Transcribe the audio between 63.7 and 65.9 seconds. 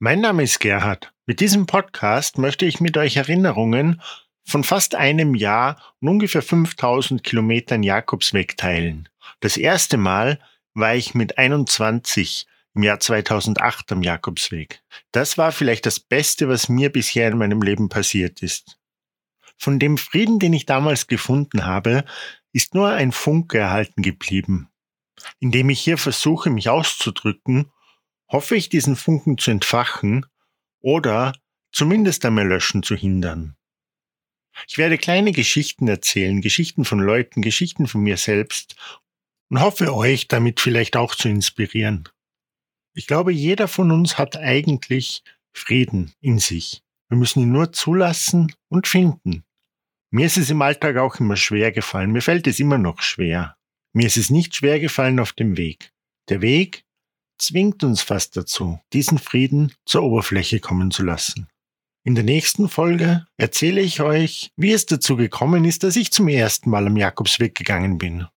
ich euch, wie es dazu gekommen ist,